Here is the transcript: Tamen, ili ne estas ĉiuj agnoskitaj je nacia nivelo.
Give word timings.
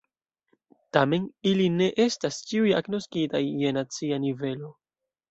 Tamen, 0.95 1.25
ili 1.49 1.67
ne 1.73 1.89
estas 2.05 2.39
ĉiuj 2.51 2.71
agnoskitaj 2.77 3.41
je 3.65 3.75
nacia 3.77 4.19
nivelo. 4.25 4.71